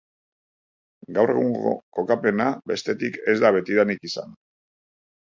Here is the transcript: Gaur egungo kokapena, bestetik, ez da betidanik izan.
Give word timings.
Gaur 1.17 1.33
egungo 1.35 1.75
kokapena, 1.99 2.49
bestetik, 2.75 3.23
ez 3.35 3.39
da 3.47 3.55
betidanik 3.61 4.13
izan. 4.13 4.39